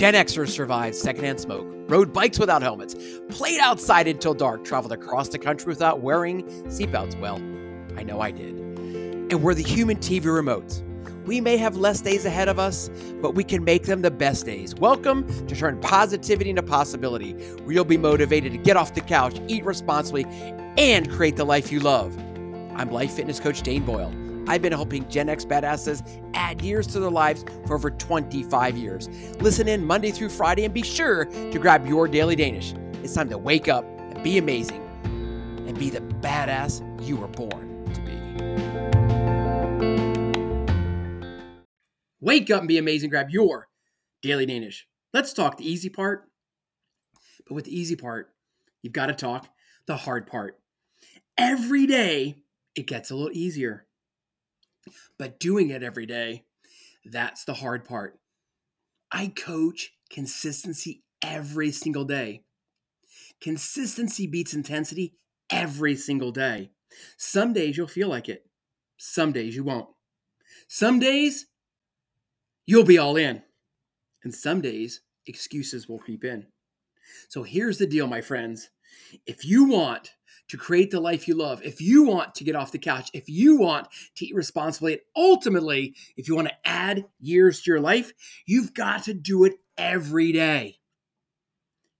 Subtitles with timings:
[0.00, 2.96] Gen Xers survived secondhand smoke, rode bikes without helmets,
[3.28, 7.20] played outside until dark, traveled across the country without wearing seatbelts.
[7.20, 7.36] Well,
[7.98, 8.54] I know I did.
[9.30, 10.82] And we're the human TV remotes.
[11.26, 12.88] We may have less days ahead of us,
[13.20, 14.74] but we can make them the best days.
[14.74, 19.38] Welcome to Turn Positivity into Possibility, where you'll be motivated to get off the couch,
[19.48, 20.24] eat responsibly,
[20.78, 22.16] and create the life you love.
[22.74, 24.14] I'm life fitness coach Dane Boyle.
[24.50, 26.02] I've been helping Gen X badasses
[26.34, 29.08] add years to their lives for over 25 years.
[29.38, 32.74] Listen in Monday through Friday and be sure to grab your daily Danish.
[33.04, 34.82] It's time to wake up and be amazing
[35.68, 38.10] and be the badass you were born to be.
[42.20, 43.10] Wake up and be amazing.
[43.10, 43.68] Grab your
[44.20, 44.88] daily Danish.
[45.14, 46.28] Let's talk the easy part.
[47.46, 48.34] But with the easy part,
[48.82, 49.48] you've got to talk
[49.86, 50.58] the hard part.
[51.38, 52.42] Every day,
[52.74, 53.86] it gets a little easier.
[55.18, 56.44] But doing it every day,
[57.04, 58.18] that's the hard part.
[59.12, 62.44] I coach consistency every single day.
[63.40, 65.14] Consistency beats intensity
[65.50, 66.70] every single day.
[67.16, 68.46] Some days you'll feel like it,
[68.96, 69.88] some days you won't.
[70.68, 71.46] Some days
[72.66, 73.42] you'll be all in,
[74.22, 76.46] and some days excuses will creep in.
[77.28, 78.70] So here's the deal, my friends.
[79.26, 80.10] If you want
[80.48, 83.28] to create the life you love, if you want to get off the couch, if
[83.28, 87.80] you want to eat responsibly, and ultimately, if you want to add years to your
[87.80, 88.12] life,
[88.46, 90.78] you've got to do it every day.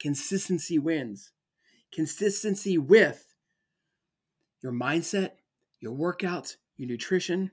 [0.00, 1.32] Consistency wins.
[1.92, 3.34] Consistency with
[4.62, 5.30] your mindset,
[5.80, 7.50] your workouts, your nutrition,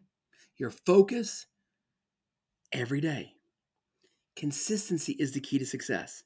[0.58, 1.48] your focus
[2.72, 3.34] every day.
[4.36, 6.24] Consistency is the key to success.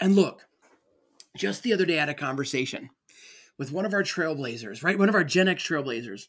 [0.00, 0.46] And look,
[1.36, 2.90] just the other day I had a conversation
[3.58, 4.98] with one of our trailblazers, right?
[4.98, 6.28] One of our Gen X trailblazers.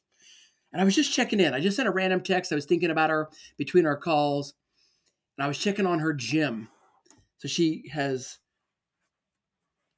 [0.71, 1.53] And I was just checking in.
[1.53, 2.51] I just sent a random text.
[2.51, 4.53] I was thinking about her between our calls.
[5.37, 6.69] And I was checking on her gym.
[7.37, 8.39] So she has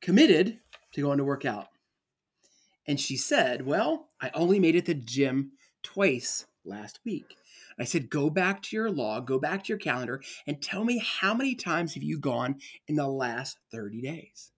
[0.01, 0.59] committed
[0.93, 1.67] to going to work out.
[2.87, 5.51] And she said, Well, I only made it to gym
[5.83, 7.35] twice last week.
[7.79, 11.03] I said, Go back to your log, go back to your calendar, and tell me
[11.03, 12.57] how many times have you gone
[12.87, 14.51] in the last 30 days?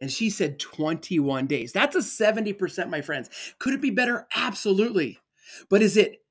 [0.00, 1.72] And she said 21 days.
[1.72, 3.28] That's a 70%, my friends.
[3.58, 4.26] Could it be better?
[4.34, 5.18] Absolutely.
[5.68, 6.22] But is it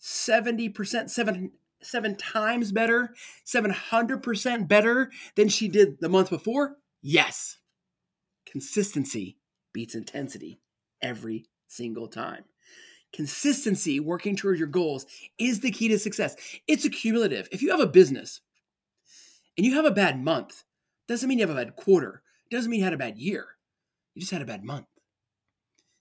[0.00, 6.76] 70%, seven, seven times better, 700% better than she did the month before?
[7.02, 7.58] Yes.
[8.44, 9.38] Consistency
[9.72, 10.60] beats intensity
[11.02, 12.44] every single time.
[13.12, 15.06] Consistency, working towards your goals,
[15.38, 16.36] is the key to success.
[16.68, 17.48] It's accumulative.
[17.50, 18.40] If you have a business
[19.56, 20.64] and you have a bad month,
[21.08, 23.46] doesn't mean you have a bad quarter doesn't mean you had a bad year.
[24.14, 24.86] You just had a bad month.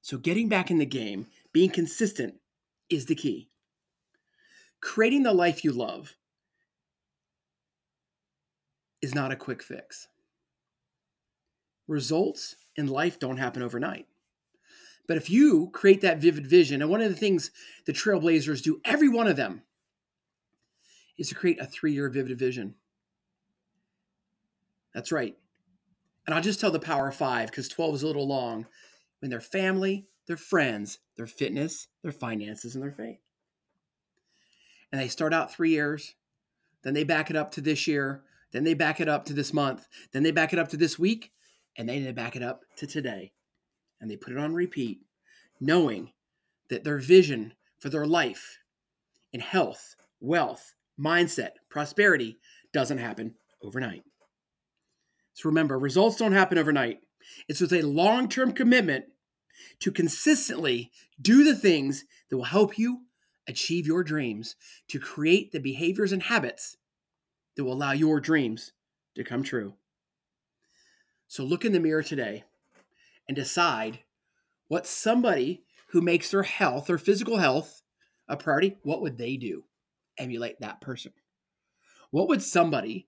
[0.02, 2.36] So getting back in the game, being consistent
[2.90, 3.50] is the key.
[4.82, 6.16] Creating the life you love
[9.02, 10.08] is not a quick fix.
[11.88, 14.06] Results in life don't happen overnight.
[15.08, 17.52] But if you create that vivid vision, and one of the things
[17.86, 19.64] the trailblazers do, every one of them,
[21.18, 22.76] is to create a three year vivid vision.
[24.94, 25.36] That's right
[26.26, 28.66] and I'll just tell the power five because 12 is a little long,
[29.20, 33.20] when their family, their friends, their fitness, their finances, and their faith.
[34.92, 36.16] And they start out three years,
[36.84, 39.54] then they back it up to this year, then they back it up to this
[39.54, 41.32] month, then they back it up to this week,
[41.78, 43.34] and then they back it up to today.
[44.00, 45.02] And they put it on repeat,
[45.60, 46.12] knowing
[46.70, 48.60] that their vision for their life
[49.34, 52.38] in health, wealth, mindset, prosperity
[52.72, 54.04] doesn't happen overnight.
[55.36, 57.02] So remember, results don't happen overnight.
[57.48, 59.06] It's with a long term commitment
[59.82, 60.92] to consistently
[61.22, 63.02] do the things that will help you
[63.48, 64.56] achieve your dreams,
[64.88, 66.78] to create the behaviors and habits
[67.56, 68.72] that will allow your dreams
[69.14, 69.74] to come true.
[71.28, 72.44] So look in the mirror today
[73.28, 74.00] and decide
[74.68, 77.84] what somebody who makes their health or physical health
[78.28, 79.66] a priority, what would they do?
[80.18, 81.14] Emulate that person.
[82.10, 83.08] What would somebody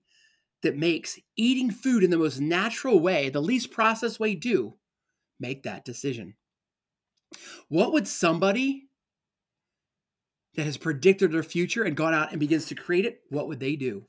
[0.62, 4.74] that makes eating food in the most natural way, the least processed way, do,
[5.38, 6.34] make that decision.
[7.68, 8.88] What would somebody
[10.58, 13.60] that has predicted their future and gone out and begins to create it, what would
[13.60, 14.06] they do?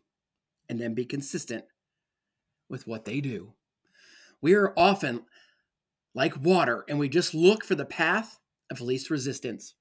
[0.67, 1.65] And then be consistent
[2.69, 3.53] with what they do.
[4.41, 5.25] We are often
[6.15, 8.39] like water and we just look for the path
[8.71, 9.75] of least resistance.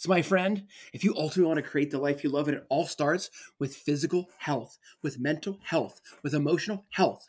[0.00, 2.64] So, my friend, if you ultimately want to create the life you love, and it
[2.70, 7.28] all starts with physical health, with mental health, with emotional health,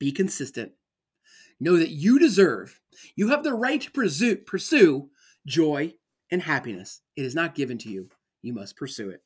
[0.00, 0.72] be consistent.
[1.60, 2.80] Know that you deserve,
[3.14, 5.10] you have the right to pursue, pursue
[5.46, 5.94] joy
[6.32, 7.00] and happiness.
[7.14, 8.08] It is not given to you,
[8.42, 9.22] you must pursue it.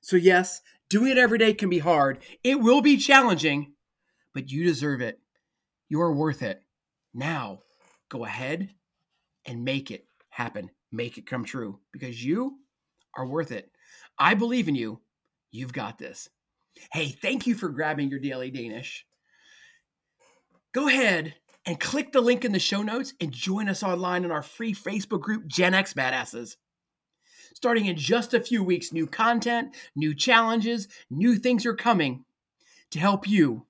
[0.00, 2.20] So, yes, doing it every day can be hard.
[2.44, 3.72] It will be challenging,
[4.32, 5.18] but you deserve it.
[5.88, 6.62] You are worth it.
[7.12, 7.62] Now,
[8.08, 8.70] go ahead
[9.44, 10.70] and make it happen.
[10.92, 12.58] Make it come true because you
[13.16, 13.70] are worth it.
[14.18, 15.00] I believe in you.
[15.50, 16.28] You've got this.
[16.92, 19.04] Hey, thank you for grabbing your daily Danish.
[20.72, 21.34] Go ahead
[21.66, 24.74] and click the link in the show notes and join us online in our free
[24.74, 26.56] Facebook group, Gen X Badasses.
[27.54, 32.24] Starting in just a few weeks, new content, new challenges, new things are coming
[32.90, 33.66] to help you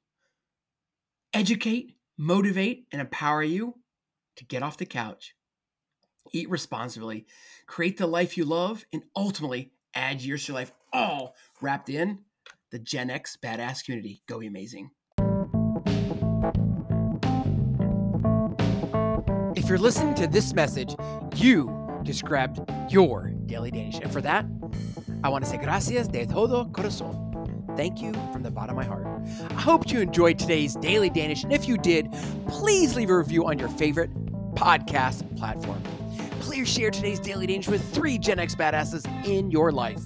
[1.32, 3.76] educate, motivate, and empower you
[4.36, 5.34] to get off the couch,
[6.32, 7.26] eat responsibly,
[7.66, 12.20] create the life you love, and ultimately add years to your life, all wrapped in
[12.70, 14.22] the Gen X Badass community.
[14.26, 14.90] Go be amazing.
[19.56, 20.94] If you're listening to this message,
[21.36, 22.60] you just grabbed
[22.90, 23.98] your Daily Danish.
[24.00, 24.46] And for that,
[25.22, 27.26] I want to say gracias de todo corazón.
[27.76, 29.06] Thank you from the bottom of my heart.
[29.50, 31.44] I hope you enjoyed today's Daily Danish.
[31.44, 32.12] And if you did,
[32.48, 34.10] please leave a review on your favorite
[34.54, 35.82] podcast platform.
[36.40, 40.02] Please share today's Daily Danish with three Gen X badasses in your life.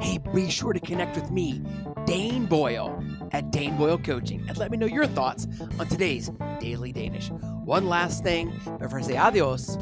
[0.00, 1.62] Hey, be sure to connect with me,
[2.04, 5.46] Dane Boyle, at Dane Boyle Coaching, and let me know your thoughts
[5.78, 6.30] on today's
[6.60, 7.30] Daily Danish.
[7.64, 9.78] One last thing before I say adios,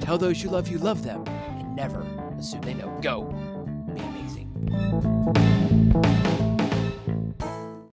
[0.00, 2.02] tell those you love you love them, and never
[2.36, 2.98] assume they know.
[3.00, 3.24] Go
[3.94, 5.47] be amazing.